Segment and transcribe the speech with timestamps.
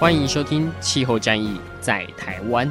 [0.00, 2.66] 欢迎收听《气候战役在台湾》。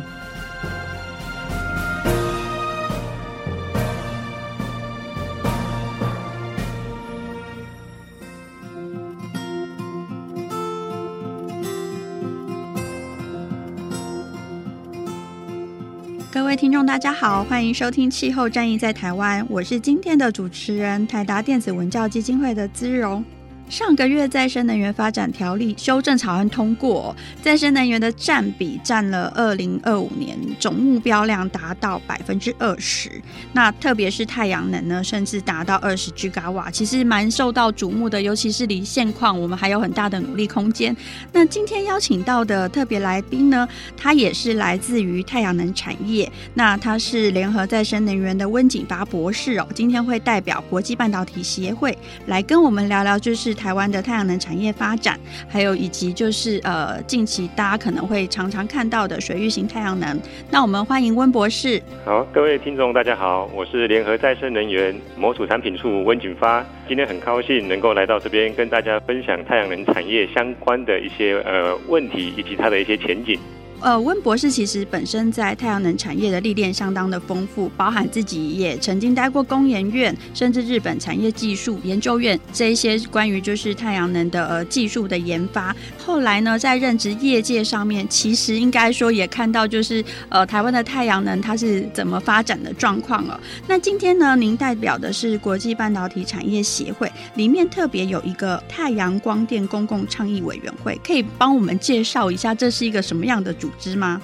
[16.31, 23.23] 各位听众，大家好，欢迎收听《气候战役在台湾》，我是今天的主持人，台达电子文教基金会的姿蓉。
[23.69, 33.11] 上个月再生能源发展条例修正草案通过，再生能源的占比占了二零二五年总目标量达到百分之二十。
[33.53, 38.19] 那特别是太阳能呢，甚至达到二十 g 瓦，其实蛮受到瞩目的。
[38.19, 40.95] 尤其是离现况，我们还有很大的努力空间。
[41.31, 49.67] 那今天邀请到的特别来宾呢，他也是来自于太阳能产业，那他是联合再生能源的温景发博士哦。
[49.75, 53.58] 今天会代表国际半导体协会来跟我们聊聊，就是。
[53.59, 60.17] 台湾的太阳能产业发展，还有以及就是呃，近期大家可能会常常看到的水域型太阳能。
[60.49, 61.81] 那我们欢迎温博士。
[62.05, 73.37] 好，各位听众大家好，我是联合再生能源模组产品处温景发，今天很高兴能够来到这边跟大家分享太阳能产业相关的一些呃问题以及它的一些前景。
[73.81, 85.75] 呃，温博士其实本身在太阳能产业的历练相当的丰富，包含自己也曾经待过工研院，甚至日本产业技术研究院这一些关于就是太阳能的呃技术的研发。
[85.97, 93.39] 后来呢，在任职业界上面，其实应该说也看到就是呃台湾的太阳能它是怎么发展的状况了。
[93.67, 104.21] 那今天呢，您代表的是国际半导体产业协会，里面特别有一个太阳光电公共倡议委员会，可以帮我们介绍一下这是一个什么样的组织吗？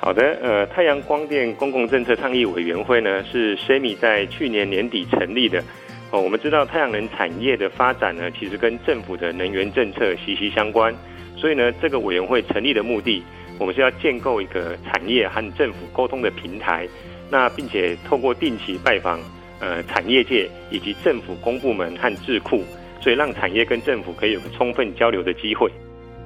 [0.00, 5.62] 好的，呃，太阳光电公共政策倡议委员会呢，是 SEMI 在去年年底成立的。
[6.10, 10.94] 哦，我们知道太阳能产业的发展呢，其实跟政府的能源政策息息相关。
[11.36, 13.22] 所以呢，这个委员会成立的目的，
[13.58, 16.88] 我们是要建构一个产业和政府沟通的平台。
[17.30, 19.20] 那并且透过定期拜访
[19.60, 22.64] 呃产业界以及政府公部门和智库，
[23.00, 25.70] 所以让产业跟政府可以有个充分交流的机会。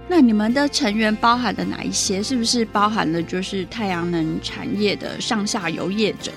[0.07, 2.23] 那你们的成员包含了哪一些？
[2.23, 6.31] 是不是包含了就是太阳能产业的上下游业者？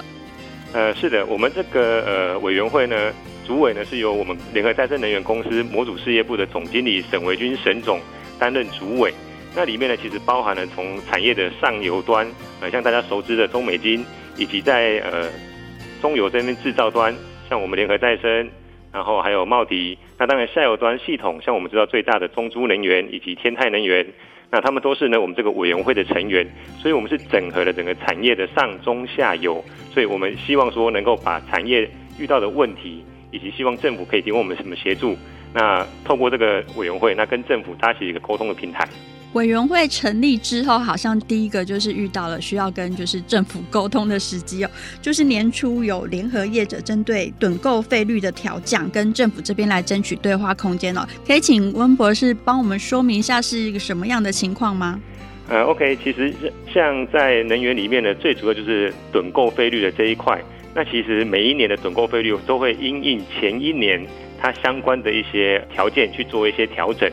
[0.73, 3.13] 呃，是的，我们这个呃委员会呢，
[3.45, 7.99] 主委呢是由我们联合再生能源公司模组事业部的总经理沈维军沈总
[8.39, 9.13] 担任主委。
[9.53, 12.27] 那里面呢，其实包含了从产业的上游端，
[12.61, 14.05] 呃，像大家熟知的中美金，
[14.37, 15.29] 以及在呃
[16.01, 17.13] 中游这边制造端，
[17.49, 18.49] 像我们联合再生。
[18.91, 24.05] 然后还有茂迪，那当然下游端系统，像我们知道最大的中租能源以及天泰能源，
[24.49, 26.47] 那他们都是呢我们这个委员会的成员，
[26.79, 35.15] 所以我们是整合了整个产业的上中下游，所以我们希望说能够把产业遇到的问题，以及希望政府可以提供我们什么协助，
[35.53, 38.87] 那透过这个委员会，那跟政府搭起一个沟通的平台。
[39.37, 51.07] 委员会成立之后，好像第一个就是遇到了需要跟就是政府沟通的时机哦，就是年初有联合业者针对趸购费率的调降，跟政府这边来争取对话空间哦。
[51.25, 54.99] 可以请温博士帮我们说明一下是一个什么样的情况吗？
[55.49, 56.33] 呃，OK，其实
[56.73, 60.41] 像在能源里面呢，最主要就是趸购费率的这一块。
[60.73, 64.03] 那其实每一年的趸购费率都会因应前一年
[64.39, 67.07] 它相关的一些条件去做一些调整。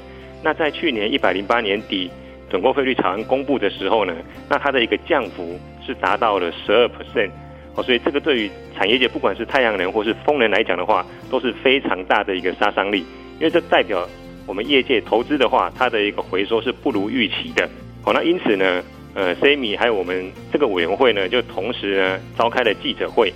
[0.44, 2.10] 那在去年一百零八年底，
[2.52, 4.14] 趸购费率草案公布的时候呢，
[4.46, 7.30] 那它的一个降幅是达到了十二 percent
[7.74, 12.98] 哦，所以这个对于产业界不管是太阳能或是风能来讲的话，都是非常大的一个杀伤力，
[13.38, 14.06] 因为这代表
[14.46, 17.66] 我们业界投资的话，它的一个回收是不如预期的。
[18.02, 23.32] 好，那因此呢，呃，SEMI 还有我们这个委员会呢，就同时呢召开了记者会，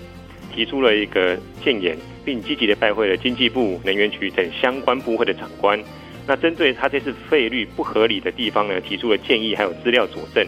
[0.55, 5.83] 提出了一个建言，并积极的拜会了经济部、能源局等相关部会的长官。
[6.29, 10.47] 那针对他这次费率不合理的地方呢，提出了建议，还有资料佐证。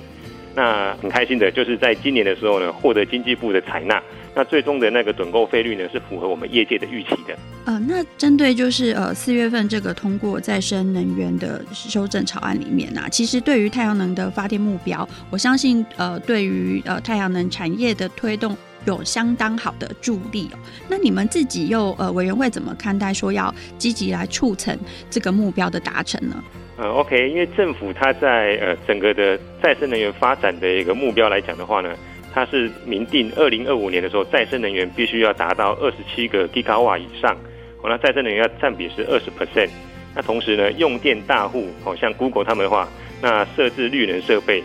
[0.54, 4.02] 那很开心的就是在今年的时候呢，获得经济部的采纳。
[4.34, 7.36] 那最终的那个趸购费率呢，是符合我们业界的预期的。
[7.64, 18.56] 呃，那针对就是呃四月份这个通过再生能源的修正草案里面呢、其实对于太阳能的发电目标，我相信呃对于呃太阳能产业的推动。
[18.84, 20.58] 有相当好的助力哦。
[20.88, 24.76] 那你们自己又呃委员会怎么看待说要积极来促成
[25.08, 26.42] 这个目标的达成呢？
[26.76, 31.94] 呃，OK，因为政府它在呃整个的再生能源发展的一个目标来讲的话呢，
[32.32, 37.36] 它是明定二零二五年的时候，再生能源必须要达到二十七个 Gigawatt 以上，
[37.82, 39.68] 哦，那再生能源要占比是二十 percent。
[40.14, 42.88] 那同时呢，用电大户，好像 Google 他们的话，
[43.20, 44.64] 那设置绿能设备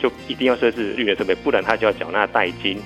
[0.00, 2.76] 就一定要设置绿能设备，不然他就要缴纳代金。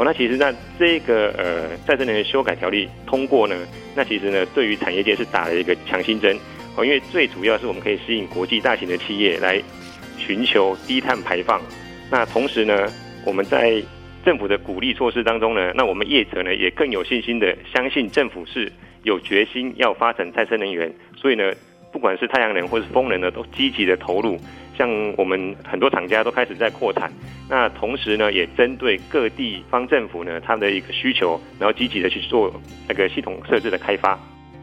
[0.00, 3.54] 哦，那其实那这个呃再生能源修改条例通过呢，
[3.94, 6.34] 那其实呢对于产业界是打了一个强心针。
[6.74, 9.62] 哦，因为最主要是我们可以吸引国际大型的企业来
[10.16, 11.60] 寻求低碳排放。
[12.10, 12.90] 那同时呢，
[13.26, 13.82] 我们在
[14.24, 18.72] 政府的鼓励措施当中呢，那我们业者呢也更有信心的相信政府是
[19.02, 20.90] 有决心要发展再生能源。
[21.14, 21.52] 所以呢，
[21.92, 24.40] 不管是太阳能或是风能呢，都积极的投入。
[24.80, 24.88] 像
[25.18, 27.12] 我们很多厂家都开始在扩产。
[27.50, 32.50] 那同时呢，也针对各地方政府呢，他们的一个需求，然后积极的去做
[32.88, 34.18] 那个系统设置的开发。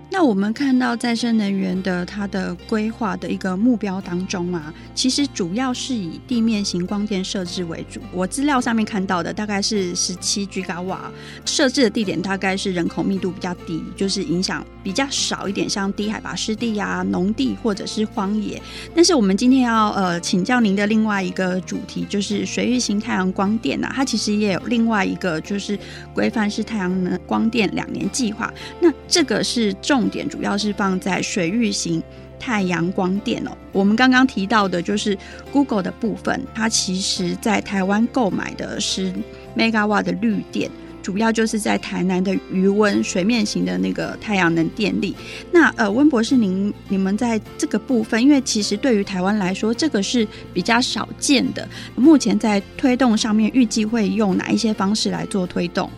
[0.09, 8.00] 那我们看到再生能源的它的规划的一个目标当中啊，其实主要是以地面型光电设置为主。
[8.12, 11.12] 我资料上面看到的大概是十七 Gigawatt，
[11.45, 18.59] 设置的地点大概是人口密度比较低，就是影响比较少一点，像低海拔湿地啊、农地或者是荒野。
[18.95, 25.77] 但是我们今天要呃请教您的另外一个主题，就是水域型太阳光电啊，它其实也有另外一个就是
[26.13, 28.51] 规范是太阳能光电两年计划。
[28.80, 29.97] 那这个是重。
[29.98, 32.04] 重点主要是放在水域型
[32.40, 33.52] 太阳光电哦。
[33.72, 35.18] 我们刚刚提到的就是
[35.52, 39.12] Google 的部分，它其实在台湾购买的是
[39.58, 40.70] Megawatt 的绿电，
[41.02, 45.16] 主要就是在台南的余温水面型的那个太阳能电力。
[45.52, 51.68] 那呃，温博士您你们在这个部分，因为其实对于台湾来说，这个是比较少见的。
[51.96, 55.90] 目前在推动上面，预计会用哪一些方式来做推动？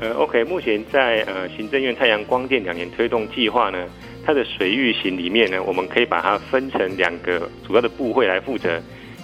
[0.00, 3.86] 呃，OK，目前在呃行政院太阳光电两年推动计划呢，
[4.24, 8.80] 它的水域型里面呢，我们可以把它分成两个主要的部会来负责。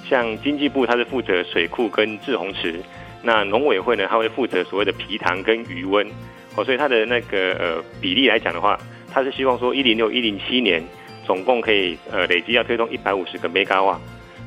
[0.07, 2.79] 像经济部它是负责水库跟滞洪池，
[3.23, 6.07] 那农委会呢，它会负责所谓的皮塘跟鱼温。
[6.57, 8.79] 哦，所以它的那个呃比例来讲的话，
[9.11, 10.85] 它是希望说一零六一零七年
[11.25, 13.97] 总共可以呃累计要推动一百五十个 Megawatt。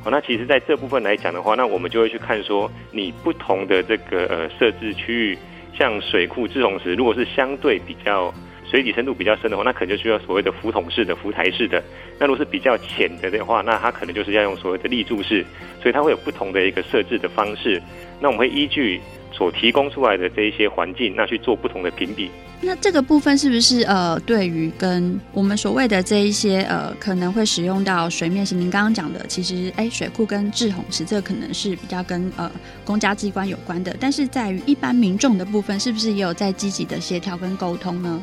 [0.04, 5.38] 好，那其实在这部分来讲的话，那我们就会去看说你不同的这个呃设置区域。
[5.78, 8.34] 像水库滞洪池，如果是相对比较
[8.70, 11.84] 水底深度比较深的话，那可能就需要所谓的浮筒式的、浮台式的。
[12.20, 15.46] 那如果是比较浅的的话，那它可能就是要用所谓的立柱式。
[15.82, 17.82] 所以它会有不同的一个设置的方式。
[18.20, 19.00] 那我们会依据
[19.32, 22.30] 所提供出来的这一些环境，那去做不同的评比。
[22.62, 28.60] 那这个部分是不是呃，对于跟我们所谓的这一些呃，可能会使用到水面型？
[28.60, 32.52] 您刚刚讲的，其实哎，水库跟滞洪池，这个可能是比较跟呃
[32.84, 33.96] 公家机关有关的。
[33.98, 38.22] 但是在于一般民众的部分，是不是也有在积极的协调跟沟通呢？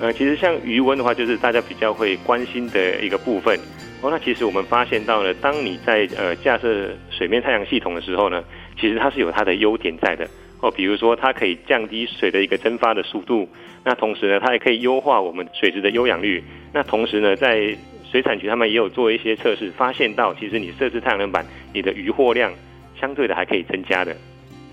[0.00, 3.58] 呃，其实像鱼温的话，就是大家比较会关心的一个部分。
[4.00, 8.42] 哦，那其实我们发现到了，当你在呃架设水面太阳系统的时候呢，
[8.80, 10.26] 其实它是有它的优点在的。
[10.62, 13.46] 哦，比如说它可以降低水的一个蒸发的速度，
[13.84, 16.42] 那同时呢，它也可以优化我们水质的优氧率。
[16.72, 17.76] 那同时呢，在
[18.10, 21.44] 水产局他们也有做一些测试，发现到其实你设置太阳能板，
[21.74, 22.50] 你的渔获量
[22.98, 24.16] 相对的还可以增加的。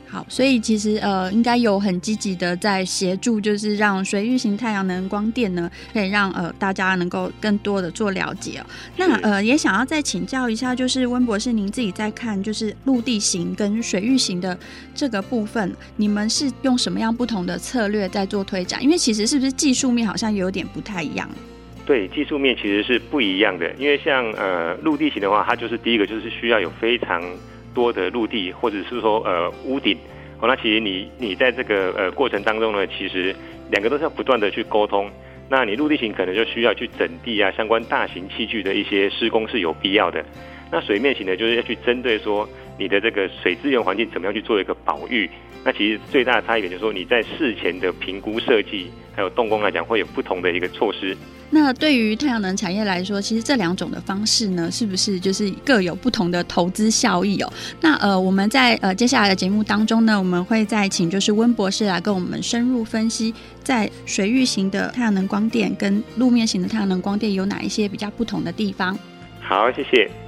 [0.09, 8.65] 好，所以其实呃，应该有很积极的在协助，就是让水域型太阳能光电呢，可以让呃大家能够更多的做了解哦。
[8.95, 14.57] 那呃，也想要再请教一下，就是温博士，您自己在看就是陆地型跟水域型的
[14.95, 18.81] 这个部分，你们是用什么样不同的策略在做推展？
[18.81, 21.29] 因为其实是不是技术面好像有点不太一样？
[21.85, 23.69] 对，技术面其实是不一样的。
[23.77, 27.21] 因为像呃陆地型的话，它就是第一个就是需要有非常
[27.77, 29.95] 多的陆地，或者是说呃屋顶，
[30.41, 33.35] 哦，那其实你你在这个呃过程当中呢，其实
[33.69, 35.07] 两个都是要不断的去沟通。
[35.47, 40.25] 那你陆地型可能就需要去整地啊，相关大型器具的一些施工是有必要的。
[40.71, 42.47] 那水面型呢，就是要去针对说
[42.77, 45.29] 你的这个水资源环境怎么样去做一个保育。
[45.63, 51.17] 那其实最大的差异点就是说你在事前的评估设计还有动工来讲，会有不同的一个措施。
[51.49, 57.51] 那对于太阳能产业来说，其实这两种的方式呢，是不是就是各有不同的投资效益哦？
[57.79, 63.33] 那呃，我们在呃接下来的节目当中呢，我们会再请就是温博士来跟我们深入分析，
[63.63, 68.97] 在水域型的太阳能光电跟路面型的太阳能光电有哪一些比较不同的地方。
[69.39, 70.26] 好，谢谢。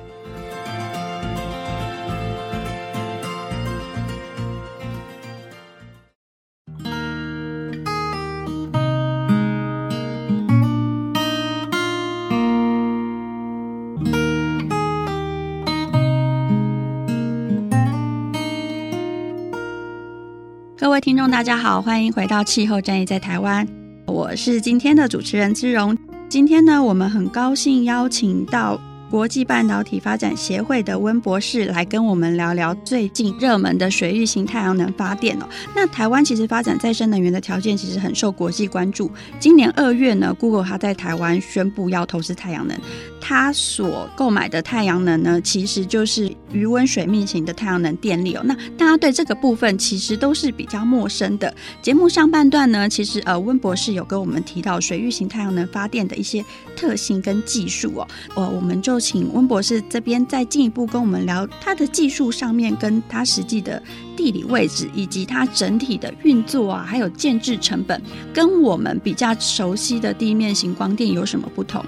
[20.80, 23.68] 各位听众，大家好，欢迎回到气候战役在台湾，
[24.06, 25.98] 我是今天的主持人姿蓉。
[26.30, 28.80] 今天呢，我们很高兴邀请到
[29.12, 35.50] 国际半导体发展协会的温博士来跟我们聊聊最近热门的水域型太阳能发电哦。
[35.76, 39.12] 那台湾其实发展再生能源的条件其实很受国际关注。
[39.38, 42.80] 今年二月呢，Google 它在台湾宣布要投资太阳能，
[43.20, 48.42] 他所购买的太阳能呢，其实就是余温水密型的太阳能电力哦。
[48.46, 51.54] 那大家对这个部分其实都是比较陌生的。
[51.82, 56.46] 节目上半段呢，其实呃温博士有跟我们提到水域型太阳能发电的一些
[56.76, 59.00] 特性跟技术哦，呃，我们就。
[59.10, 63.82] 请温博士这边再进一步跟我们聊它的技术上面，跟它实际的
[64.16, 68.00] 地理位置，以及它整体的运作啊，还有建置成本，
[68.32, 71.84] 跟我们比较熟悉的地面型光电有什么不同？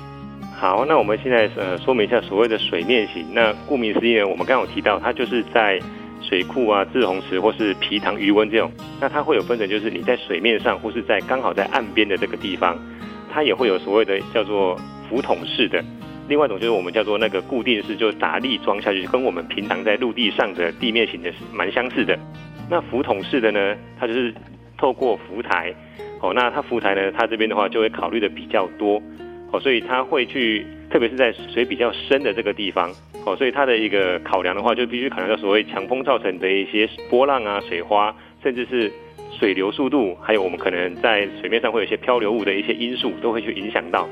[0.61, 3.25] 好，那我们现在呃说明一下所谓的水面型。
[3.33, 5.79] 那顾名思义呢，我们刚刚有提到，它就是在
[6.21, 12.77] 水库啊、滞洪池或是皮塘鱼温这种，那它会有分成，就是你在水面上或是在刚好在岸边的这个地方，
[13.33, 15.83] 它也会有所谓的叫做浮筒式的。
[16.27, 22.15] 另外一种就是我们叫做那个固定式，就是打立桩下去，跟我们平常在陆地上的地面型的是蛮相似的。
[22.69, 24.31] 那浮筒式的呢，它就是
[24.77, 25.73] 透过浮台，
[26.21, 29.01] 哦，那它浮台呢，它这边的话就会考虑的比较多，
[29.51, 32.91] 哦，所以它会去，特别是在水比较深的这个地方，
[33.25, 38.91] 哦，所以它的一个考量的话，就必须考量到所谓强风造成的一些波浪啊、水花，甚至是
[39.37, 44.07] 水流速度，还有我们可能在水面上会有一些漂流物的一些因素，都会去影响到。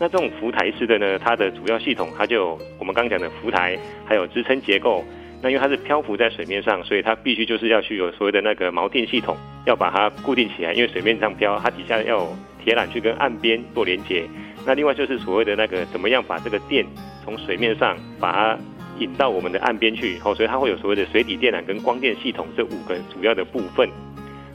[0.00, 3.76] 那这种浮台式的呢，它的主要系统，它就有我们刚刚讲的浮台，
[4.06, 5.04] 还有支撑结构。
[5.42, 10.72] 那因为它是漂浮在水面上，所以它必须就是要去有所谓的那个锚定系统，要把它固定起来。
[10.72, 14.24] 因为水面上漂，它底下要有铁缆去跟岸边做连接。
[14.68, 16.84] 那另外就是所谓的那个怎么样把这个电
[17.24, 18.58] 从水面上把它
[18.98, 20.18] 引到我们的岸边去。
[20.18, 23.88] 好，所以它会有所谓的水底电缆跟光电系统这五个主要的部分。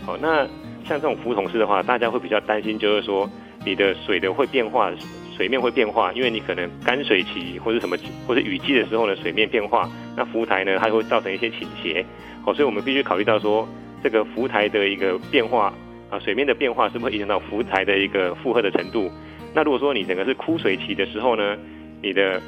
[0.06, 0.46] 好，那
[0.86, 3.28] 像这种浮筒式的话，大家会比较担心，就是说
[3.66, 4.92] 你的水的会变化。
[5.36, 12.06] 水面会变化，因为你可能干水期或者什么，或者雨季的时候呢，水面变化，那浮台呢，它会造成一些倾斜，
[12.46, 13.68] 哦，所以我们必须考虑到说，
[14.04, 15.74] 这个浮台的一个变化
[16.12, 19.10] 啊，水面的变化是不是会影响到浮台的一个负荷的程度？
[19.54, 21.58] 那如果说你整个是枯水期的时候呢，
[22.02, 22.42] 你的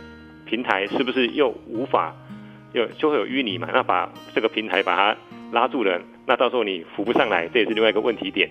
[0.45, 2.13] 平台是不是又无法，
[2.74, 3.69] 又就会有淤泥嘛？
[3.74, 5.17] 那把这个平台把它
[5.51, 8.50] 拉住了，那到时候你浮不上来，这也是另外一个问题点。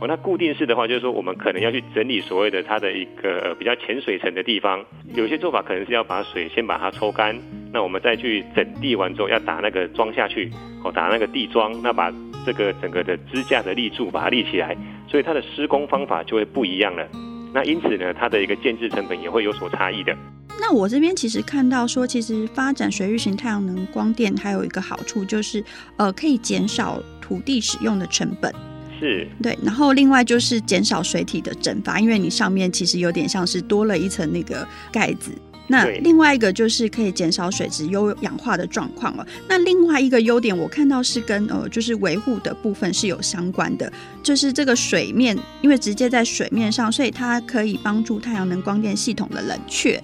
[0.00, 4.82] 哦，那固定式的话，就是说我们可能要去整理所谓的它的一个比较浅水层的地方，
[5.14, 7.38] 有些做法可能是要把水先把它抽干，
[7.70, 10.50] 那我们再去整地完之后要打那个桩下去，
[10.82, 12.10] 哦，打那个地桩，那把
[12.46, 14.74] 这个整个的支架的立柱把它立起来，
[15.06, 17.06] 所以它的施工方法就会不一样了。
[17.52, 20.16] 那因此呢，它的一个建制成本也会有所差异的。
[20.60, 25.64] 那我这边其实看到说，其实发展水域型太阳能光电还有一个好处就是，
[25.96, 28.54] 呃，可以减少土地使用的成本。
[28.98, 35.32] 是对，然后另外就是减少水体的蒸发，因为你上面其实有点像是多了一层那个盖子。
[35.70, 39.24] 那另外一个就是可以减少水质优氧化的状况了。
[39.48, 50.00] 那另外一个优点，我看到是跟呃就是维护的部分是有相关的，就是这个水面因为直接在水面上，所以它可以帮助太阳能光电系统的冷却。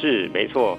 [0.00, 0.78] 是没错，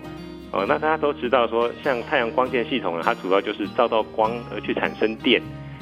[0.52, 5.42] 哦，那大家都知道说，像太阳光电系统呢，它主要就是照到光而去产生电。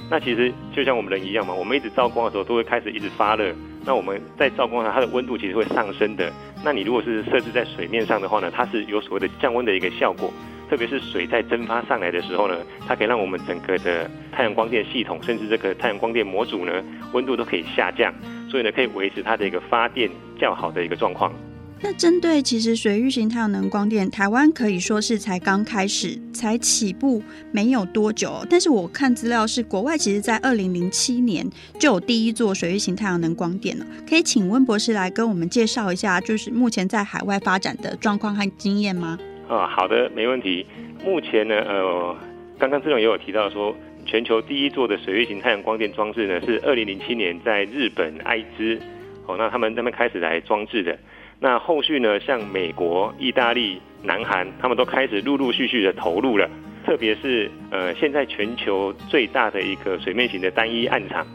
[0.10, 3.54] 那其实就像我们人一样嘛，我们一直照光的时候都会开始一直发热。
[3.86, 6.32] 那我们在照光上，它的温度其实会上升的。
[6.64, 10.32] 那你如果是设置在水面上的话呢，它是有所谓的降温的一个效果。
[10.70, 16.84] 特别是水在蒸发上来的时候呢，它可以让我们整个的太阳光电系统，甚至这个太阳光电模组呢，
[17.14, 18.14] 温度都可以下降，
[18.50, 21.32] 所以呢，可以维持它的一个发电较好的一个状况。
[21.80, 28.44] 那针对其实水域型太阳能光电，台湾可以说是才刚开始，才起步没有多久。
[28.50, 31.48] 但是我看资料是，国外其实在二零零七年
[31.80, 33.86] 就有第一座水域型太阳能光电了。
[34.10, 39.20] 可以请温博士来跟我们介绍一下，就是目前在海外发展的状况和经验吗？
[39.48, 40.66] 啊，好的，没问题。
[41.06, 42.18] 目前呢，呃，
[42.58, 48.82] 刚刚志荣也有提到说，全球第一座的水域型太阳光电装置呢，是二零零七年在日本爱知，
[49.28, 50.98] 哦，那他们那边开始来装置的。
[51.40, 56.50] 那后续呢，像美国、意大利、南韩，他们都开始陆陆续续的投入了。
[56.86, 61.28] 特别是呃，现在全球最大的一个水面型的单一案场，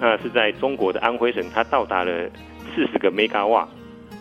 [0.00, 2.28] 那是在中国的安徽省，它到达了
[2.74, 3.68] 四十个 mega 瓦。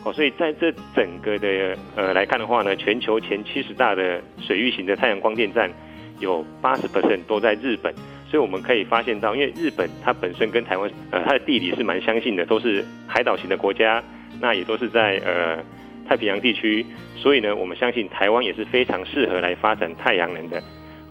[0.04, 5.72] 哦，所以在这整个的呃来看的话呢，全球前七十大的水域型的太阳光电站，
[6.20, 7.94] 有八十 percent 都在日本。
[8.30, 14.04] 所以我们可以发现到，因为日本它本身跟台湾呃它的地理是蛮相近的，都是海岛型的国家。
[14.42, 15.64] 那也都是在呃
[16.08, 16.86] 太平洋地区，
[17.16, 20.60] 所以呢，我们相信台湾也是非常适合来发展太阳能的。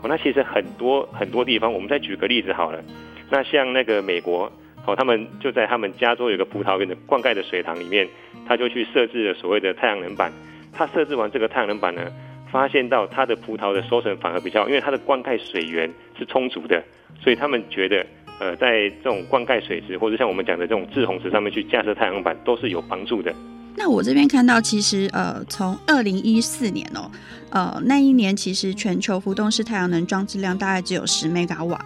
[0.02, 2.82] 哦，那其实很多很多地方，我们再举个例子好了。
[3.30, 4.52] 那像那个美国，
[4.84, 8.06] 哦，他们就在他们加州有个葡萄园的灌溉的水塘里面，
[8.46, 10.32] 他就去设置了所谓的太阳能板。
[10.72, 12.02] 他设置完这个太阳能板呢，
[12.50, 16.82] 发现到他的葡萄的收成反而比较，因为它的灌溉水源是充足的，
[17.20, 18.04] 所以他们觉得，
[18.42, 23.32] 呃，在这种灌溉水池或者像我们讲的这种滞洪池上面去架设太阳板都是有帮助的。
[23.76, 27.08] 那我这边看到，其实呃，从二零一四年哦，
[27.50, 31.80] 呃，那一年其实全球浮动式太阳能装置量大概只有十兆瓦。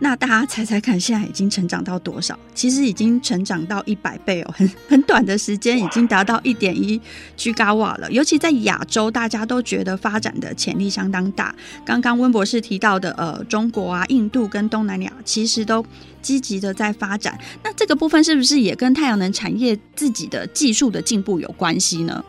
[0.00, 2.38] 那大家猜猜看，现在已经成长到多少？
[2.52, 7.00] 其实已经成长到一百倍哦，很 很短的时间已经达到一点一
[7.38, 8.10] Gigawatt 了。
[8.10, 11.54] 尤其在亚洲，大家都觉得发展的潜力相当大。
[11.84, 15.84] 刚刚温博士提到的，呃，中国啊、印度跟东南亚，其实都
[16.20, 17.38] 积极的在发展。
[17.62, 22.22] 那这个部分是不是也跟太阳能产业自己的技术的进步有关系呢？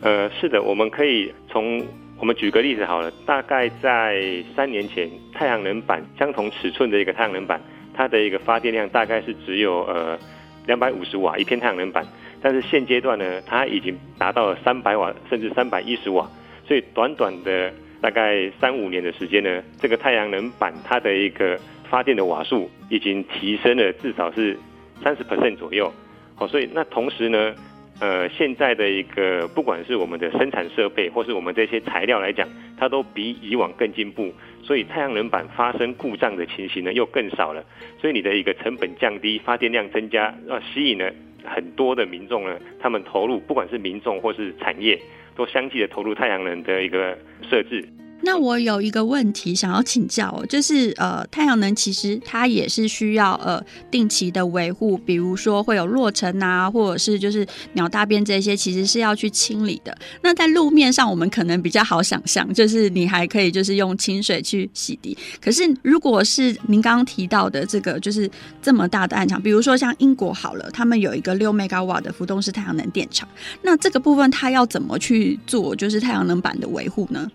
[0.00, 1.86] 呃，是的，我们可以从。
[2.20, 4.22] 我们举个例子好了，大概在
[4.54, 7.58] 三年前，太阳能板相同尺寸的一个太阳能板，
[7.94, 10.18] 它的一个发电量大概是只有呃
[10.66, 12.06] 两百五十瓦一片太阳能板，
[12.42, 16.30] 但是现阶段呢，它已经达到了三百瓦甚至三百一十瓦，
[16.66, 17.72] 所以短短的
[18.02, 21.58] 大概三五年的时间呢，这个太阳能板它的一个
[21.88, 24.58] 发电的瓦数已经提升了至少是
[25.02, 25.90] 三十 percent 左右，
[26.34, 27.54] 好，所以那同时呢。
[28.00, 37.62] 呃，现在的一个不管是我们的生产设备，或是我们这些材料来讲，它都比以往更进步，所以太阳能板发生故障的情形呢又更少了，
[38.00, 41.12] 所以你的一个成本降低，发电量增加，呃，吸引了
[41.44, 44.98] 很多的民众呢，他们投入，不管是民众或是产业，
[45.36, 47.18] 都相继的投入太阳能的一个
[47.50, 47.86] 设置。
[48.22, 59.96] 那我有一个问题想要请教，就是呃，太阳能其实它也是需要呃定期的维护，比如说会有落尘啊，或者是就是鸟大便这些，其实是要去清理的。
[60.22, 65.16] 那在路面上，我们可能比较好想象，就是你还可以就是用清水去洗涤。
[65.40, 73.28] 可是如果是您刚刚提到的这个，就是这么大的暗场，比如说像英国好了，他们有一个六 Megawatt 的浮动式太阳能电厂，
[73.62, 77.30] 那这个部分它要怎么去做，就是太阳能板的维护呢？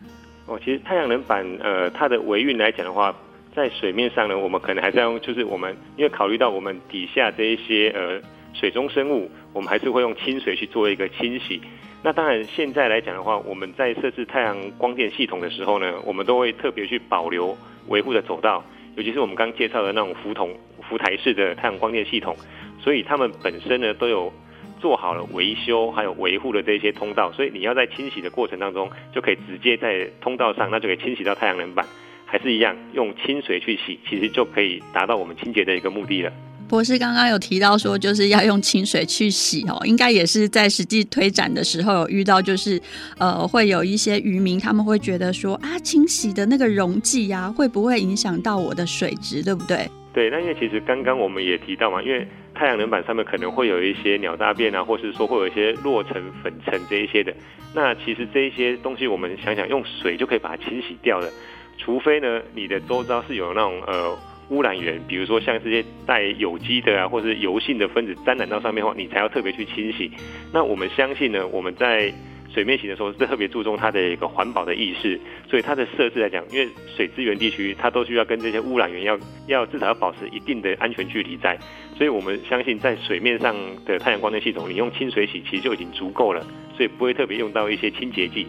[0.47, 3.15] 哦，其实太阳能板，呃，它的维运来讲的话，
[3.55, 8.21] 在水面上呢，我们可能还是要用，就是我们因为考虑到我们底下这一些呃
[8.53, 11.59] 水中生物，我们还是会用清水去做一个清洗。
[12.03, 18.63] 那当然，现在来讲的话，我们在设置太阳光电系统的时候呢，我们都会特别去保留维护的走道，
[18.95, 20.55] 尤其是我们刚介绍的那种浮筒
[20.87, 22.35] 浮台式的太阳光电系统，
[22.79, 24.31] 所以它们本身呢都有。
[24.79, 31.85] 做好了维修还有维护的这些通道，所以你要在清洗的过程当中，就可以直接在通道上，那就可以清洗到太阳能板，
[32.25, 36.31] 还是一样 用清水去洗，其实就可以达到我们清洁的一个目的了。
[36.67, 42.81] 博士刚刚有提到说，就是要用清水去洗哦，应该也是在实际推展的时候有遇到，就是
[43.19, 49.87] 呃，会有一些渔民他们会觉得说啊，清洗的那个溶剂呀，会不会影响到我的水质，对不对？
[50.11, 57.33] 对，那因为其实刚刚我们也提到嘛，因为太阳能板上面可能会有一些鸟大便啊，或是说会有一些落尘、粉尘这一些的。
[57.73, 61.29] 那其实这一些东西，我们想想用水就可以把它清洗掉了。
[61.77, 64.17] 除非呢，你的周遭是有那种呃
[64.49, 70.09] 污染源，比如说像这些带有机的啊，或是油性的分子沾染到上面的话，你才要特别去清洗。
[70.53, 72.13] 那我们相信呢，我们在
[72.55, 81.59] 水面洗的时候是特别注重它的一个环保的意识，所以它的设置来讲，因为水资源地区它都需要跟这些污染源要要至少要保持一定的安全距离在，
[81.97, 83.53] 所以我们相信在水面上
[83.85, 86.41] 的太阳光电系统，你用清水洗其实就已经足够了，
[86.77, 88.47] 所以不会特别用到一些清洁剂。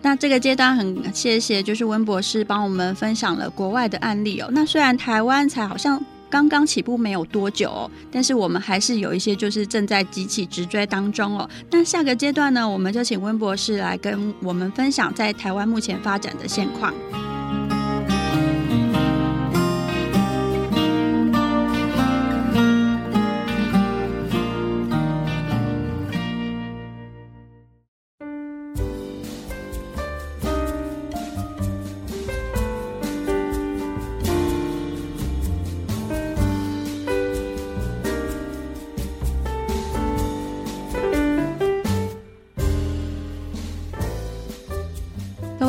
[0.00, 4.48] 那这个阶段很谢谢，就是温博士帮我们分享了国外的案例哦。
[4.52, 6.00] 那虽然台湾才好像。
[6.30, 11.50] 刚刚起步没有多久，但是我们还是有一些就是正在急起直追当中哦。
[11.70, 16.94] 那下个阶段呢，我们就请温博士来跟我们分享在台湾目前发展的现况。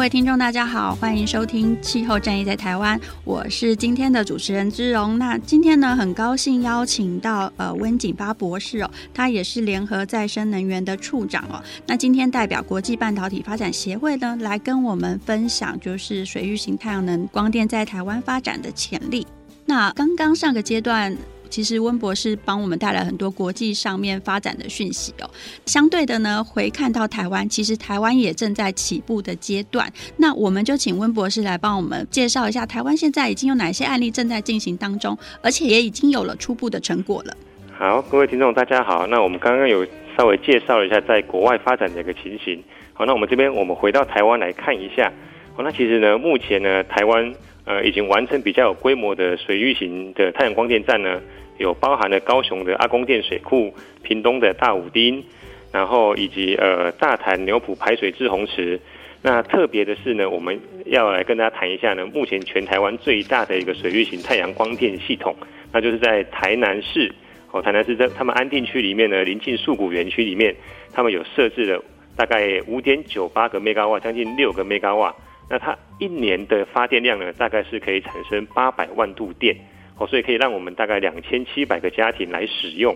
[0.02, 5.20] 各位听众，大家好，欢迎收听《气候战役在台湾》，我是今天的主持人姿蓉。
[5.20, 11.62] 那今天呢，很高兴邀请到呃温景发博士哦，他也是联合再生能源的处长哦。
[11.86, 19.28] 那今天代表国际半导体发展协会呢，来跟我们分享就是水域型太阳能光电在台湾发展的潜力。
[19.68, 21.16] 那刚刚上个阶段。
[21.52, 25.30] 其实温博士帮我们带来很多国际上面发展的讯息哦。
[25.66, 29.92] 相对的呢，回看到台湾，其实台湾也正在起步的阶段。
[30.16, 37.36] 那我们就请温博士来帮我们介绍一下，台湾现在已经有哪些案例正在进行当中，而且也已经有了初步的成果了。
[37.74, 39.06] 好，各位听众大家好。
[39.08, 39.86] 那我们刚刚有
[40.18, 42.64] 稍微介绍了一下在国外发展的一个情形。
[42.94, 45.12] 好，那我们这边我们回到台湾来看一下。
[45.54, 47.34] 好，那其实呢，目前呢，台湾
[47.66, 51.20] 呃已经完成比较有规模的水域型的太阳光电站呢，
[51.62, 55.24] 有包含了高雄的阿公店水库、屏东的大武丁，
[55.72, 58.80] 然后以及呃大潭牛埔排水滞洪池。
[59.22, 65.36] 那特别的是呢，我们要来跟大家谈一下呢，目前全台湾最大的一个水域型太阳光电系统，
[65.72, 67.14] 那就是在台南市。
[67.52, 70.56] 哦，台南市在他们安定区里面呢，临近树谷园区里面，
[70.92, 71.84] 他们有设置了。
[72.14, 75.14] 大概五点九八个 megawatt，，将近六个 megawatt。
[75.50, 79.56] 那它一年的发电量呢，大概是可以产生八百万度电，
[80.02, 82.92] 哦，所以可以让我们大概两千七百个家庭来使用。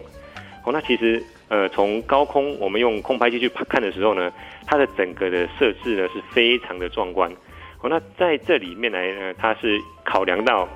[0.65, 4.33] 哦，那其实呃，从高空我们用空拍机去看的时候呢，
[4.65, 7.31] 它的整个的设置呢是非常的壮观。
[7.81, 10.67] 哦，那在这里面来呢，它是考量到。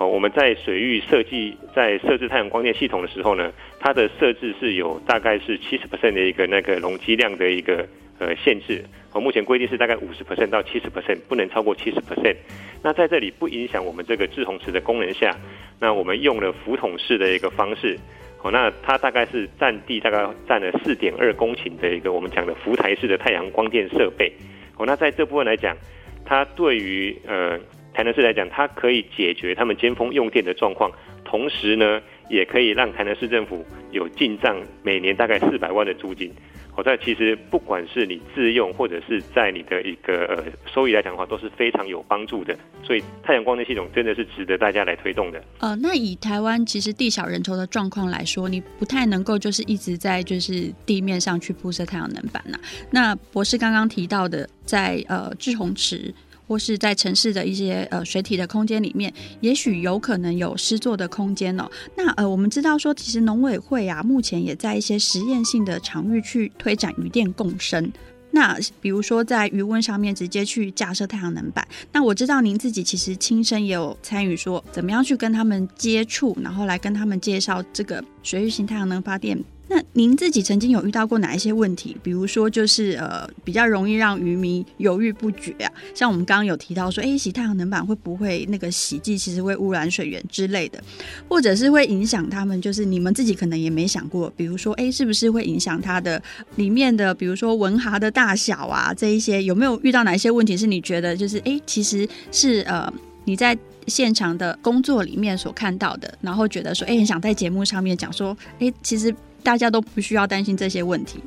[0.00, 7.84] 哦，我们在水域设计，在设置太阳光电系统的时候呢，它的设置是有大概是七十 percent 的一个那个容积量的一个
[8.18, 8.84] 呃限制。
[9.12, 12.36] 哦，目前规定是大概五十 percent 到七十 percent，不能超过七十 percent。
[12.82, 15.36] 那在这里不影响我们这个制洪池的功能下，
[15.80, 17.98] 那我们用了浮筒式的一个方式。
[18.42, 24.32] 哦，那它大概是占地大概占了四点二公顷的一个我们讲的浮台式的太阳光电设备。
[24.76, 25.76] 哦，那在这部分来讲，
[26.24, 27.58] 它对于呃。
[27.94, 30.88] 台南市来讲，它可以解决他们尖峰用电的状况，
[31.24, 36.32] 同时呢，也可以让台南市政府有进账每年大概四百万的租金。
[36.70, 42.56] 好在其实不管是你自用或者是在你的一个呃收益来讲的话，都是非常有帮助的。
[42.84, 45.42] 所以太阳光电系统真的是值得大家来推动的。
[45.58, 52.56] 呃，那以台湾其实地小人稠的状况来说，你不太能够就是一直在就是地面上去铺设太阳能板呐、
[52.92, 56.14] 那博士刚刚提到的在，呃滞洪池。
[56.48, 61.70] 或是在城市的一些呃水体的空间里面，也许有可能有施作的空间哦。
[61.94, 67.92] 那呃，我们知道说，其实农委会啊，目前也在一些实验性的场域去推展渔电共生。
[68.30, 71.66] 那比如说在余温上面直接去架设太阳能板。
[71.92, 79.42] 那我知道您自己其实亲身也有参与，说怎么样去跟他们接触，然后来跟他们介绍这个水域型太阳能发电。
[79.70, 81.94] 那您自己曾经有遇到过哪一些问题？
[82.02, 85.70] 比如说，就是呃，比较容易让渔民犹豫不决啊。
[85.94, 90.82] 像我们刚刚有提到说，哎，洗太阳能板会不会那个洗剂其实会污染水源之类的，
[91.28, 92.60] 或者是会影响他们？
[92.62, 96.20] 就是你们自己可能也没想过，比如说，哎，是不是会影响它的
[96.56, 100.56] 里面的，比如说文蛤的大小啊，这一些有没有遇到哪一些问题？
[100.56, 102.90] 是你觉得就是哎，其实是呃
[103.24, 109.14] 你在现场的工作里面所看到的，然后觉得说，哎，很想在节目上面讲说，哎，其实。
[109.48, 111.18] 大家都不需要担心这些问题。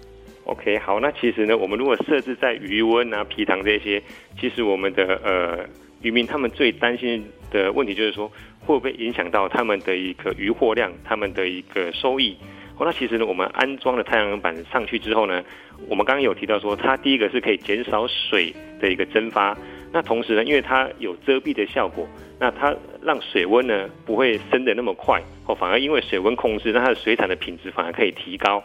[0.43, 3.99] OK，好，那其实呢，我们如果设置在余温啊、皮塘这些，
[4.39, 5.65] 其实我们的呃
[6.03, 12.37] 渔民他们最担心的问题就是说，会不会影响到他们的一个渔获量、他们的一个收益？
[12.77, 15.43] 哦，那其实呢，我们安装了太阳能板上去之后呢，
[15.87, 19.57] 我们刚刚有提到说，它第一个是可以减少水的一个蒸发，
[19.91, 22.07] 那同时呢，因为它有遮蔽的效果。
[22.39, 28.63] 那它让水温呢不会升得那么快，哦，反而因为水温控制，那它的水产的品质反而可以提高。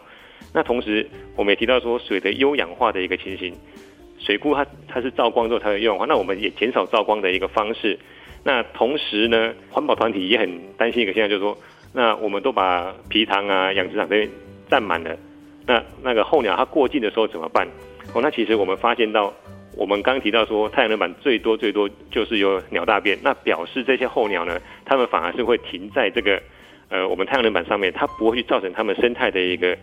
[0.54, 3.54] 那同时我们也提到说水的优氧化的一个情形，
[4.18, 7.98] 水库它它是照光之后才会优氧化，那我们也减少照光的一个方式。
[8.42, 11.58] 那同时呢，环保团体也很担心一个现象，就是说，
[11.92, 14.30] 那我们都把皮塘啊、养殖场这边
[14.70, 15.14] 占满了，
[15.66, 17.68] 那那个候鸟它过境的时候怎么办？
[18.14, 19.34] 哦，那其实我们发现到。
[19.76, 26.42] 我们刚提到说，太阳能板最多最多就是有鸟大便，那表示这些候鸟呢，它们反而是会停在这个
[26.88, 29.76] 呃我们太阳能板上面，它不会去造成它们生态的一个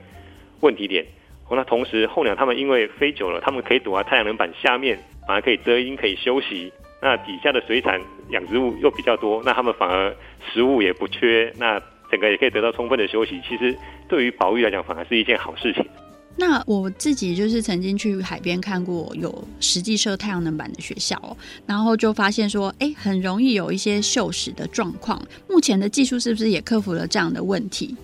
[0.61, 1.05] 问题点。
[1.51, 6.73] 那同时候鸟它们因为飞久了，它们可以躲在太阳能板下面，反而可以遮阴，可以休息。
[6.99, 10.11] 那底下的水产养殖物又比较多，那它们反而
[10.51, 11.79] 食物也不缺，那
[12.09, 13.39] 整个也可以得到充分的休息。
[13.47, 13.77] 其实
[14.09, 15.85] 对于保育来讲，反而是一件好事情。
[16.35, 25.21] 那我自己就是曾经去海边看过有实际设太阳能板的学校，然后就发现说，哎，很容易有一些锈蚀的状况。
[25.47, 27.95] 目前的技术是不是也克服了这样的问题？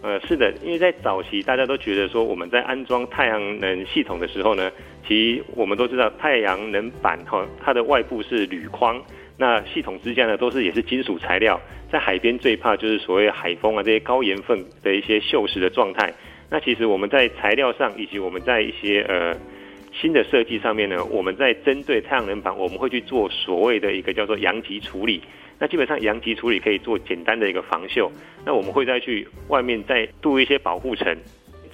[0.00, 4.70] 呃，是的，因为在早期大家都觉得说，我们在安装太阳能系统的时候呢，
[5.06, 9.02] 其实我们都知道太阳能板哈，它的外部是铝框，
[9.36, 11.60] 那系统支架呢都是也是金属材料，
[11.92, 16.14] 在海边最怕就是所谓海风啊这些高盐分的一些锈蚀的状态。
[16.50, 19.36] 那其实我们在材料上，以及我们在一些呃
[19.92, 25.20] 新的设计上面呢，我们在针对太阳能板，我们会去做所谓的一个叫做阳极处理。
[25.58, 28.08] 那基本上阳极处理可以做简单的一个防锈。
[28.46, 31.16] 那我们会再去外面再镀一些保护层，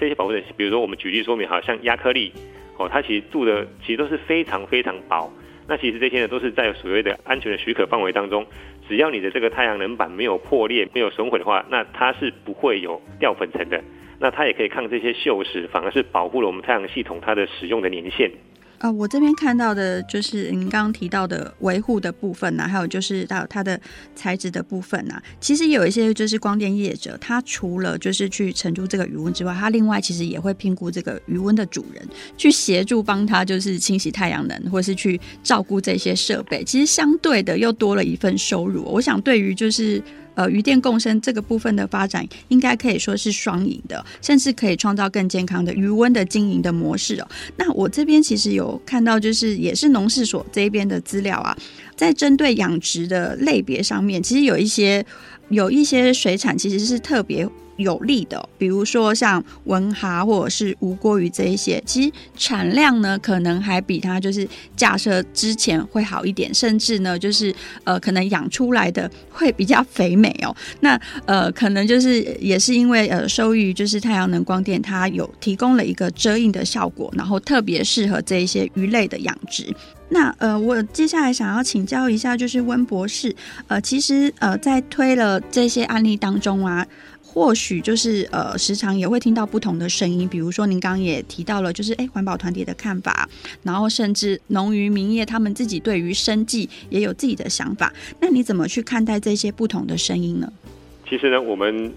[0.01, 2.33] 这些保护层，比如说我们举例说明，好像亚克力
[2.79, 5.31] 哦，它其实镀的其实都是非常非常薄。
[5.69, 8.45] 那其实这些呢都是在所谓的安全的许可范围当中，
[8.89, 13.83] 只要你的这个太阳能板没有破裂、没有损毁的话，那它是不会有掉粉尘的。
[14.25, 18.31] 那它也可以抗这些锈蚀，反而是保护了我们太阳系统它的使用的年限。
[18.79, 23.79] 啊、我这边看到的就是您刚刚提到的维护的部分呢、啊，还有就是到它的
[24.15, 25.23] 材质的部分呢、啊。
[25.41, 32.03] 其实有一些就是光电业者，他除了就是去承租这个余温之外，他另外其实也会评估这个余温的主人，
[32.39, 36.65] 去协助帮他就是清洗太阳能，或是去照顾这些设备。
[36.65, 38.85] 其实相对的又多了一份收入。
[38.85, 40.03] 我想对于就是。
[40.35, 47.29] 呃，鱼电共生这个部分的发展，应该可以说是双赢的，甚至可以创造更健康的鱼温的经营的模式哦。
[47.57, 51.57] 那我这边其实有看到，就是也是农事所这边的资料啊，
[51.97, 55.05] 在针对养殖的类别上面，其实有一些
[55.49, 57.49] 有一些水产其实是特别。
[57.77, 67.53] 有利的，比如说像文蛤或者是无郭鱼这一些，其实产量呢可能还比它就是架设之前会好一点，甚至呢就是
[67.83, 70.55] 呃可能养出来的会比较肥美哦。
[70.79, 79.75] 那呃可能就是也是因为呃收益就是太阳能光电它有提供了一个遮荫的效果，然后特别适合这一些鱼类的养殖。
[80.15, 83.35] 那呃我接下来想要请教一下，就是温博士，
[83.67, 86.87] 呃其实呃在推了这些案例当中啊。
[87.27, 93.29] 或许就是呃，时常也会听到不同的声音，比如说您刚刚也提到了，就是哎，环保团体的看法，
[93.65, 97.93] 然后甚至农渔民业他们自己对于生计也有自己的想法。
[98.21, 100.53] 那你怎么去看待这些不同的声音呢？
[101.11, 101.93] 其实呢，我们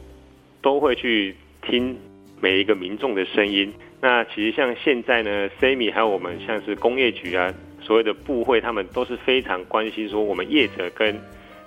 [0.59, 1.95] 都会去听
[2.41, 3.71] 每一个民众的声音。
[4.01, 7.53] 那其实像现在呢，Sammy 还有我们像是工业局啊，
[7.87, 11.17] 所谓的部会，他们都是非常关心说我们业者跟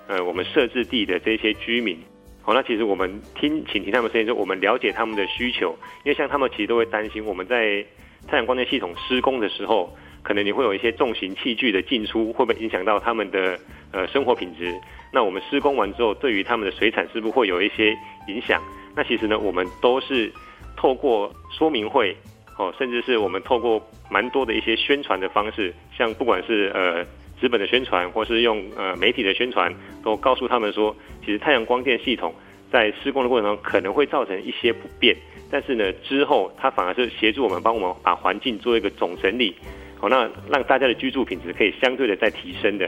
[0.07, 1.97] 呃我们设置地的这些居民。
[2.43, 7.83] 好，那其实我们听，请听他们声音，就我们了解他们的需求，因为像他们其实都会担心，我们在
[8.27, 13.59] 太阳光电系统施工的时候，可能你会有一些重型器具的进出，会不会影响到他们的
[13.91, 14.71] 呃生活品质？
[15.11, 17.95] 那我们施工完之后，对于他们的水产是不是会有一些
[18.27, 18.61] 影响？
[18.95, 20.31] 那其实呢，我们都是
[20.75, 22.15] 透过说明会，
[22.57, 27.05] 哦，甚至是我们透过蛮多的一些宣传的方式，像不管是呃。
[27.41, 32.31] 资本的宣传，或是用呃媒体的宣传，都告诉他们说，其实太阳光电系统
[32.71, 35.17] 在施工的过程中可能会造成一些不便，
[35.49, 39.55] 但是呢，之后它反而是协助我们，帮我们把环境做一个总整理，
[39.97, 42.87] 好，那让大家的居住品质可以相对的再提升的。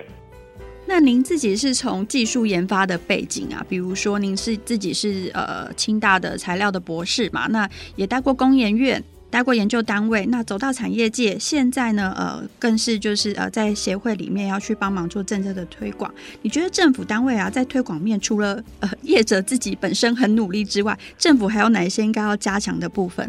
[0.85, 9.03] 那您自己是从技术研发的背景啊，比如说您是自己是呃清大的材料的博士嘛，那也待过工研院。
[9.33, 16.13] 待过研究单位，那走到产业界，现在呢，呃，更是就是呃，在协会里面要去帮忙做政策的推广。
[16.43, 23.27] 你觉得政府单位啊，在推广面，除了呃业者自己本身很努力之外，政府还有哪一些应该要加强的部分？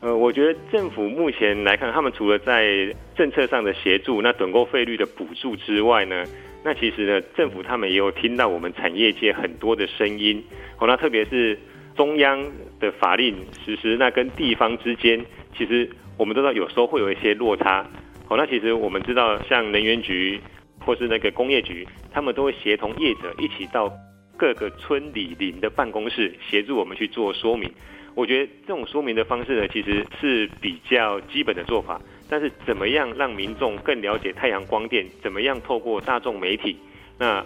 [0.00, 6.24] 呃，我觉得政府目前来看，他们除了在政策上的协助，那趸购费率的补助之外呢，
[6.62, 10.44] 那其实呢，政府他们也有听到我们产业界很多的声音。
[10.78, 11.58] 哦，那特别是。
[12.00, 12.42] 中央
[12.80, 15.22] 的法令实施，那跟地方之间，
[15.54, 15.86] 其实
[16.16, 17.86] 我们都知道有时候会有一些落差。
[18.26, 20.40] 好，那其实我们知道，像能源局
[20.78, 23.92] 或是那个工业局，他们都会协同业者一起到
[24.38, 27.70] 各个村里邻的办公室，协助我们去做说明。
[28.14, 32.00] 我觉得这种说明的方式呢，其实是比较基本的做法。
[32.30, 35.04] 但是怎么样让民众更了解太阳光电？
[35.22, 36.78] 怎么样透过大众媒体？
[37.18, 37.44] 那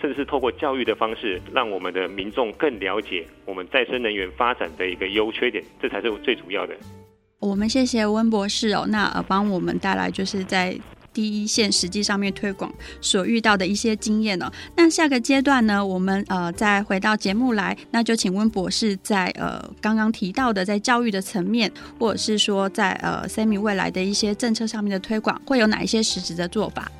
[0.00, 6.74] 甚至是透过教育的方式，让我们的民众更了解我们再生能源发展的一个优缺点，这才是最主要的。
[7.40, 10.76] 我们谢谢温博士哦，那呃帮我们带来就是在
[11.12, 14.50] 第一线实际上面推广所遇到的一些经验哦。
[14.76, 26.90] 那下个阶段呢，我们呃再回到节目来，那就请温博士在呃刚刚提到的在教育的层面，或者是说在呃 SEMI 未来的一些政策上面的推广，会有哪一些实质的做法？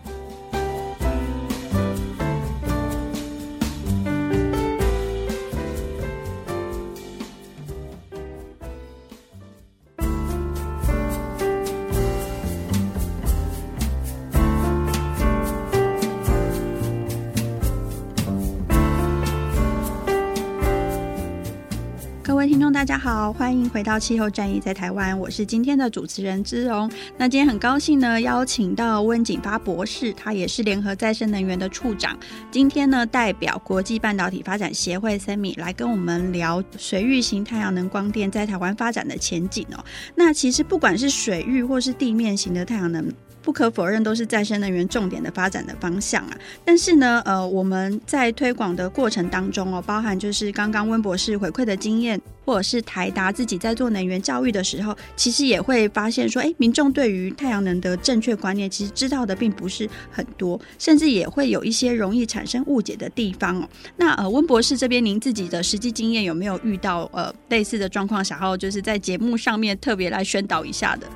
[22.88, 26.90] 大家好，欢迎回到气候战役在台湾，我是今天的主持人姿蓉。
[27.18, 32.18] 那今天很高兴呢，邀请到温锦发博士，他也是联合再生能源的处长。
[32.50, 39.84] 今天呢，代表国际半导体发展协会 SEMI 来跟我们聊水域型太阳能光电在台湾发展的前景哦。
[40.14, 43.12] 那其实不管是水域或是地面型的太阳能。
[43.48, 46.36] 不可否认，都是再生能源重点的发展的方向啊。
[46.66, 63.66] 但是呢，呃，我们在推广的过程当中哦，包含就是刚刚温博士回馈的经验，或者是台达自己在做能源教育的时候，其实也会发现说，哎，民众对于太阳能的正确观念，其实知道的并不是很多，甚至也会有一些容易产生误解的地方哦。
[63.96, 71.06] 那呃，温博士这边，您自己的实际经验有没有遇到呃类似的状况，想要就是在节目上面特别来宣导一下的？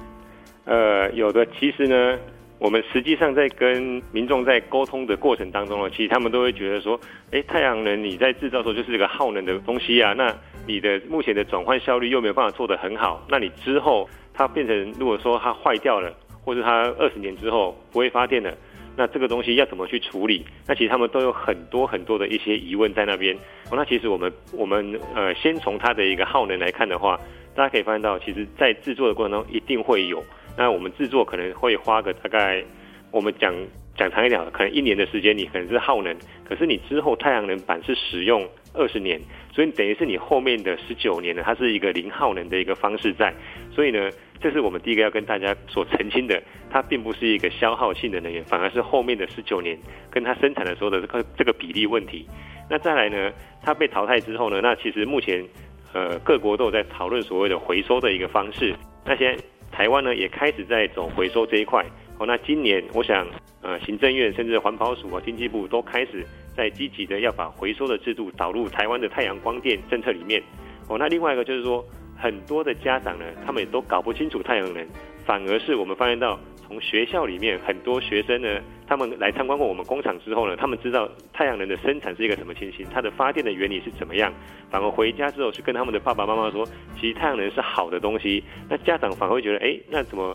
[0.65, 2.19] 呃，有的其实呢，
[2.59, 6.99] 我们实际上在跟民众在沟通的过程当中呢，其实他们都会觉得说，
[7.33, 10.33] 哎，太阳能你在制造的时候就是一个耗能的东西啊，那
[10.65, 18.57] 你的目前的转换效率又没有办法做得很好，那你之后它变成如果说它坏掉了，或者它二十年之后不会发电了，
[18.97, 20.47] 那这个东西要怎么去处理？
[20.69, 23.37] 那其实他们都有很多很多的一些疑问在那边。
[23.73, 27.19] 那其实我们我们呃，先从它的一个耗能来看的话，
[27.57, 30.23] 大家可以发现到，其实在制作的过程中一定会有。
[30.57, 32.63] 那我们制作可能会花个大概，
[33.11, 33.55] 我们讲
[33.97, 39.21] 讲长一点，可能一年的时间，你可能是耗能，可是你之后太阳能板是使用二十年，
[39.53, 43.33] 所以等于是你后面的十九年呢，它是一个零耗能的一个方式在。
[43.71, 44.11] 所以呢，
[44.41, 49.79] 这是我们第一个要跟大家所澄清的，它并不是一个消耗性的能源，反而是后面的十九年
[50.11, 52.27] 跟它生产的时候的这个这个比例问题。
[52.71, 53.31] 那再来呢，
[53.63, 55.45] 它被淘汰之后呢，那其实目前
[55.93, 58.75] 呃各国都有在讨论所谓的回收的一个方式。
[59.05, 59.37] 那现
[59.73, 61.85] 台湾呢也开始在走回收这一块。
[62.19, 63.27] 哦，那今年我想
[63.63, 70.41] 呃行政院甚至环保署啊经济部都开始在积极的要把回收的制度导入台湾的太阳光电政策里面。
[70.89, 71.85] 哦，那另外一个就是说。
[72.15, 74.87] 很多的家长呢，他们也都搞不清楚太阳能，
[75.27, 76.39] 反而是我们发现到，
[76.73, 84.33] 从学校里面很多学生呢，他们来参观过我们工厂之后呢，他们知道太阳能的生产是一个什么情形，它的发电的原理是怎么样，
[84.71, 86.67] 反而回家之后去跟他们的爸爸妈妈说，
[86.99, 90.35] 其实太阳能是好的东西，那家长反而会觉得，哎，那怎么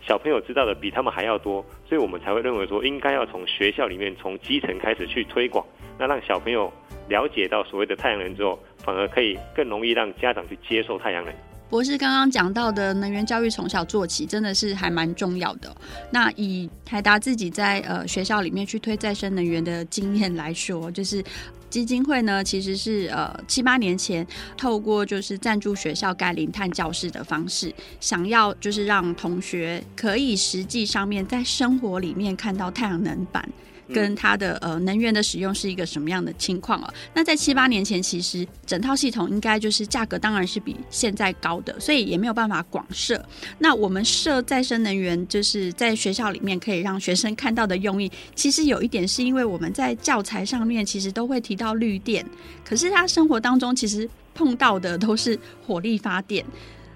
[0.00, 5.64] 小朋友知道的比他们还要多，所以我们才会认为说，应该要从学校里面从基层开始去推广，
[5.96, 6.72] 那让小朋友
[7.08, 8.58] 了解到所谓的太阳能之后。
[8.78, 11.34] 反而可以更容易让家长去接受太阳能。
[11.70, 15.74] 博士刚刚讲到的能源教育从小做起，真的是还蛮重要的。
[16.10, 21.22] 那以台达自己在呃学校里面去推再生能源的经验来说，就是
[21.68, 24.26] 基金会呢其实是呃七八年前
[24.56, 33.46] 透过就是赞助学校盖零碳教室的方式，想要就是让同学可以实际上面在生活里面看到太阳能板。
[33.92, 36.94] 跟它的呃能源的使用是一个什么样的情况啊？
[37.14, 43.24] 那在七八年前，其实整套系统应该就是价格当然是比现在高的，所以也没有办法广设。
[43.58, 52.24] 那我们设再生能源，就是在学校里面可以让学生看到的用意，其实有一点是因为我们在教材上面其实都会提到绿电，
[52.64, 56.44] 可是他生活当中其实碰到的都是火力发电。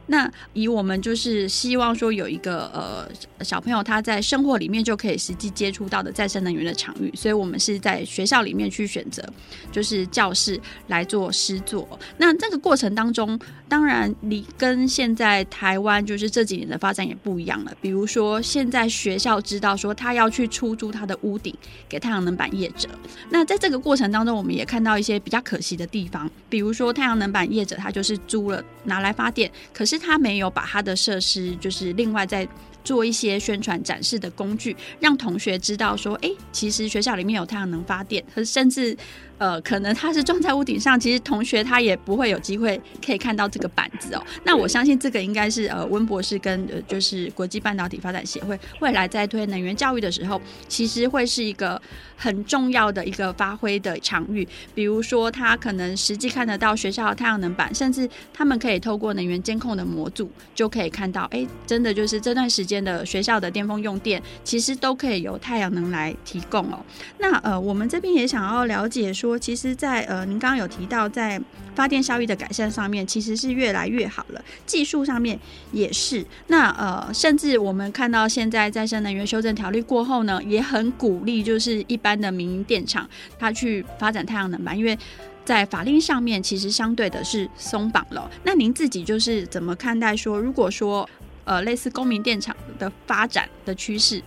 [0.06, 3.08] 那以我们就是希望说有一个呃
[3.44, 9.22] 小朋友他在生活里面就可以实际接触到的再生能源的场域，所以我们是在学校里面去选择，
[9.70, 11.98] 就是教室来做诗作。
[12.18, 13.38] 那这个过程当中，
[13.72, 17.72] 当然你跟现在台湾就是这几年的发展也不一样了。
[17.80, 21.56] 比如说现在学校知道说他要去出租他的屋顶
[21.88, 22.86] 给太阳能板业者，
[23.30, 30.02] 那在这个过程当中，我们也看到一些比较可惜的地方，比如说太阳能板业者他就是租了拿来发电，可是。
[30.02, 32.48] 他没有把他的设施，就是另外再
[32.82, 38.96] 做一些宣传展示的工具，让同学知道说，哎，其实学校里面有太阳能发电，和甚至。
[39.42, 44.22] 呃，可能他是撞在屋顶上，其实同学他也不会有机会可以看到这个板子哦。
[44.44, 51.82] 那我相信这个应该是呃温博士跟呃就是国际半导体发展协会未来在推能源教育的时候，其实会是一个
[52.16, 54.46] 很重要的一个发挥的场域。
[54.76, 66.78] 比如说，他可能实际看得到学校的太阳能板，甚至他们可以透过能源监控的模组，就可以看到，哎，真的就是这段时间的学校的电风用电，其实都可以由太阳能来提供哦。
[67.18, 69.31] 那呃，我们这边也想要了解说。
[69.38, 71.40] 其实在，呃，您刚刚有提到，在
[71.74, 74.44] 发电效益的改善上面，其实是越来越好了。
[74.66, 75.38] 技术上面
[75.72, 76.24] 也是。
[76.48, 84.98] 那呃，甚至我们看到现在再生能源修正条例过后呢，也很鼓励，就是一般的民营电厂，它去发展太阳能板，因为
[85.44, 88.30] 在法令上面其实相对的是松绑了。
[88.44, 91.08] 那您自己就是怎么看待说，如果说
[91.44, 94.22] 呃，类似公民电厂的发展的趋势？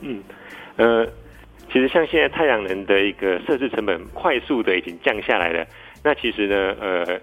[0.00, 0.22] 嗯，
[0.76, 1.06] 呃。
[1.72, 5.66] 其实像现在太阳能的一个设置成本快速的已经降下来了，
[6.04, 7.18] 那其实呢，呃，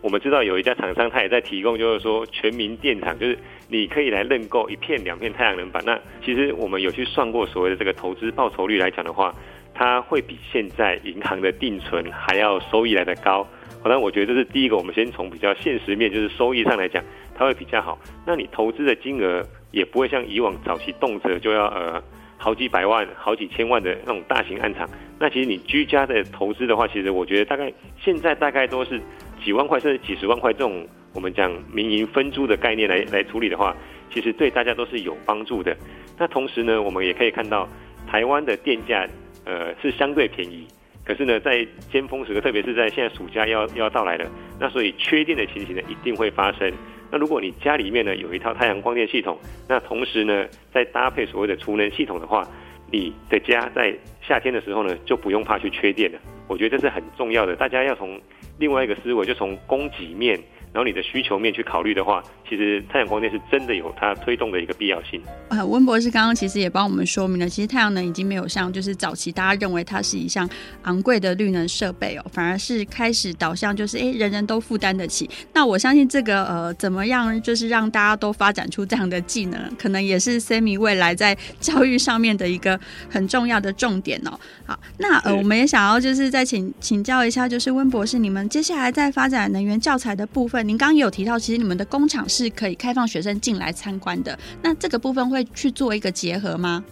[0.00, 3.38] 我们知道有一家厂商他也在提供，就是说全民电厂，就是
[3.68, 5.82] 你可以来认购一片两片太阳能板。
[5.84, 9.30] 那其实我们有去算过所谓的这个投资报酬率来讲的话，
[9.74, 13.46] 它会比现在银行的定存还要收益来得高。
[13.82, 17.04] 好，那我觉得这是第一个，我们先从比较现实面，就是收益上来讲，
[17.36, 17.98] 它会比较好。
[18.26, 22.02] 那你投资的金额也不会像以往早期动辄就要呃。
[22.42, 24.84] 好几百万、好几千万的那种大型案场，
[25.16, 29.00] 那其实你居家的投资的话，其实我觉得大概现在大概都是
[29.44, 30.84] 几万块甚至几十万块这种
[31.14, 33.72] 我们讲民营分租的概念来来处理的话，
[34.12, 35.76] 其实对大家都是有帮助的。
[36.18, 37.68] 那同时呢，我们也可以看到
[38.08, 39.06] 台湾的电价
[39.44, 40.66] 呃是相对便宜，
[41.04, 44.28] 可是呢在尖峰时刻，特别是在现在暑假要要到来了，
[44.58, 46.72] 那所以缺电的情形呢一定会发生。
[47.12, 49.38] 那如果你家里面呢有一套太阳光电系统，
[49.68, 52.48] 那同时呢再搭配所谓的储能系统的话，
[52.90, 53.94] 你的家在
[54.26, 56.18] 夏天的时候呢就不用怕去缺电了。
[56.48, 58.18] 我觉得这是很重要的，大家要从
[58.58, 60.40] 另外一个思维，就从供给面。
[60.72, 65.20] 然后你的需求面去考虑的话，其实太阳光电是真的有它推动的一个必要性。
[65.50, 70.48] 呃，温博士刚刚其实也帮我们说明了，其实太阳能已经没有像就是早期大家认为它是一项
[70.84, 75.28] 昂贵的绿能设备哦，反而是开始导向就是哎人人都负担得起。
[75.52, 84.40] 那我相信这个呃怎么样就是让大家都发展出这样的技能，可能也是 Sammy 未来在教育上面的一个很重要的重点哦。
[84.64, 90.61] 好，那呃我们也想要就是再请请教一下，就是温博士，你们接下来在发展能源教材的部分。
[90.62, 94.38] 您刚刚也有提到，其实你们的工厂是可以开放学生进来参观的。
[94.62, 96.84] 那这个部分会去做一个结合吗？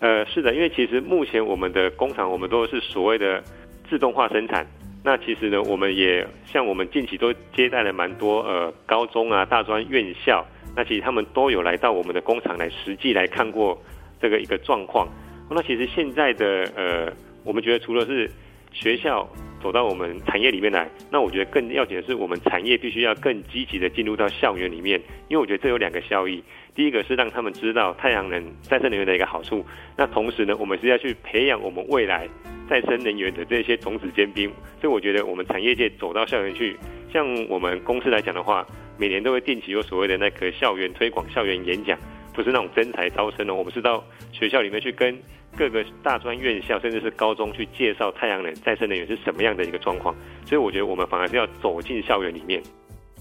[0.00, 3.42] 呃，是的，因为其实目前我们的工厂，我们都是所谓的
[3.88, 4.66] 自动化生产。
[5.02, 10.44] 那其实呢，我们也像我们近期都接待了蛮多呃高中啊、大专院校，
[10.76, 13.80] 那其实他们都有来到我们的工厂来实际来看过
[14.20, 15.08] 这个一个状况。
[15.50, 17.12] 那其实现在的呃，
[17.44, 18.30] 我们觉得除了是
[18.72, 19.28] 学校。
[19.62, 24.98] 走到我们产业里面来，那我觉得更要紧的是，我们产业必须要更积极的进入到校园里面，
[25.28, 26.42] 因为我觉得这有两个效益。
[26.74, 29.62] 第一个是让他们知道太阳能、再生能源的一个好处，
[29.98, 32.26] 那同时呢，我们是要去培养我们未来
[32.70, 34.50] 再生能源的这些种子尖兵。
[34.80, 36.74] 所以我觉得我们产业界走到校园去，
[37.12, 38.66] 像我们公司来讲的话，
[38.96, 41.98] 每年都会定期有所谓的那个校园推广、校园演讲，
[42.32, 45.16] 不是那种真才招生的，我们是到学校里面去跟。
[45.58, 50.14] 各个大专院校，甚至是高中去介绍太阳能、再生能源是什么样的一个状况，
[50.46, 52.62] 所以我觉得我们反而是要走进校园里面。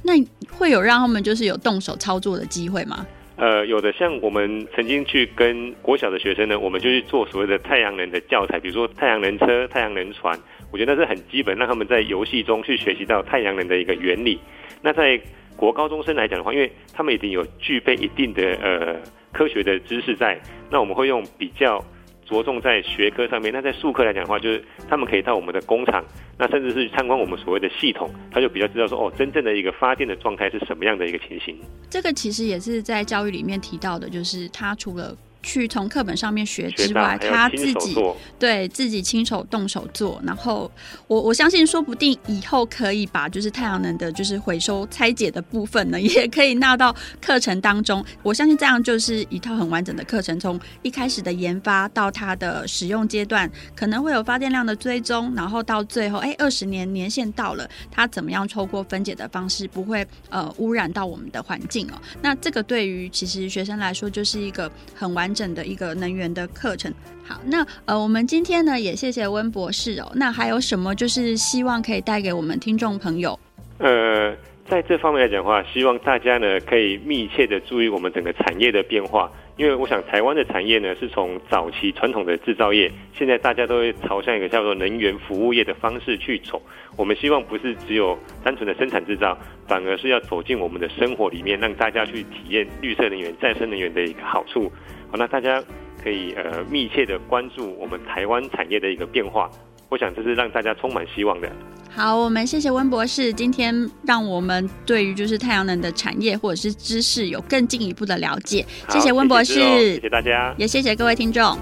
[0.04, 0.14] 那
[0.56, 3.04] 会有让他们就是有动手操作的机会吗？
[3.36, 10.40] 呃，有的，像我们曾经去跟国小的学生呢，我们就去做所谓的太阳能的教材，比如说太阳能车、太阳能船，
[10.72, 14.40] 我觉得那是很基本，让他们在游戏中去学习到太阳能的一个原理。
[14.84, 15.20] 那在
[15.60, 18.96] 国高中生来讲的话，因为他们已经有具备一定的呃
[19.34, 20.40] 科学的知识在，
[20.72, 21.84] 那我们会用比较。
[22.30, 26.06] 着重在学科上面，那在术科来讲的话，就是他们可以到我们的工厂，
[26.38, 31.58] 那甚至是参观我们所谓的系统，他就比较知道说，哦，真正的一个发电的状态是什么样的一个情形。
[31.90, 35.18] 这个其实也是在教育里面提到的，就是他除了。
[35.42, 37.96] 去从课本上面学之外，他自己
[38.38, 40.70] 对自己亲手动手做，然后
[41.08, 48.04] 我我相信，说不定以后可以把就是太阳能的，就是回收拆解的部分呢， 也可以纳到课程当中。
[48.22, 61.94] 我相信这样就是一套很完整的课程，从一开始的研发到它的使用阶段，可能会有发电量的追踪，然后到最后，哎，二十年年限到了，它怎么样透过分解的方式不会呃污染到我们的环境哦？
[62.22, 65.29] 那这个对于其实学生来说，就是一个很完。
[65.30, 66.92] 完整的一个能源的课程。
[67.24, 70.12] 好，那呃，我们今天呢也谢谢温博士哦。
[70.16, 73.40] 那还有什么就是希望可以带给我们听众朋友？
[73.78, 74.36] 呃，
[74.68, 86.62] 在这方面来讲的话，希望大家呢可以密切的注意我们整个产业的变化，因为我想台湾的产业呢是从早期传统的制造业，现在大家都会朝向一个叫做能源服务业的方式去走。
[86.96, 89.38] 我们希望不是只有单纯的生产制造，
[89.68, 94.72] 反而是要走进我们的生活里面，让大家去体验绿色能源、再生能源的一个好处。
[95.12, 95.62] 好，那大家
[96.02, 99.52] 可以呃密切的关注我们台湾产业的一个变化，
[99.90, 101.52] 我想这是让大家充满希望的。
[101.90, 108.64] 好，我们谢谢温博士，今天让我们对于就是太阳能的产业或者是知识有更进一步的了解。
[108.90, 111.58] 谢谢温博士，谢谢大家，也谢谢各位听众。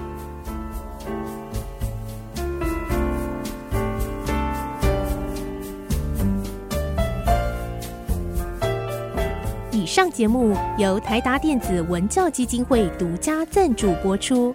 [9.72, 14.54] 以上节目由台达电子文教基金会独家赞助播出。